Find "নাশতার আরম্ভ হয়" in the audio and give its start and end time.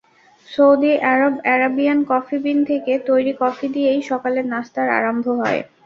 4.53-5.61